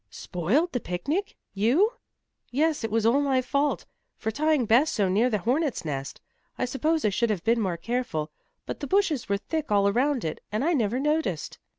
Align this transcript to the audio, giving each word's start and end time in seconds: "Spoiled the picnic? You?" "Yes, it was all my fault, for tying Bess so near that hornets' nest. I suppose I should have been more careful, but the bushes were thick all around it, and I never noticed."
"Spoiled 0.09 0.71
the 0.71 0.79
picnic? 0.79 1.35
You?" 1.53 1.91
"Yes, 2.49 2.83
it 2.83 2.89
was 2.89 3.05
all 3.05 3.21
my 3.21 3.39
fault, 3.39 3.85
for 4.17 4.31
tying 4.31 4.65
Bess 4.65 4.89
so 4.89 5.07
near 5.07 5.29
that 5.29 5.41
hornets' 5.41 5.85
nest. 5.85 6.19
I 6.57 6.65
suppose 6.65 7.05
I 7.05 7.09
should 7.09 7.29
have 7.29 7.43
been 7.43 7.61
more 7.61 7.77
careful, 7.77 8.31
but 8.65 8.79
the 8.79 8.87
bushes 8.87 9.29
were 9.29 9.37
thick 9.37 9.71
all 9.71 9.87
around 9.87 10.25
it, 10.25 10.41
and 10.51 10.63
I 10.65 10.73
never 10.73 10.99
noticed." 10.99 11.59